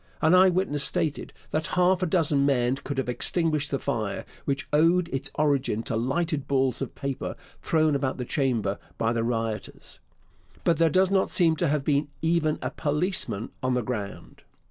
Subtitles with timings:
[0.19, 5.07] An eyewitness stated that half a dozen men could have extinguished the fire, which owed
[5.09, 9.99] its origin to lighted balls of paper thrown about the chamber by the rioters;
[10.63, 14.41] but there does not seem to have been even a policeman on the ground.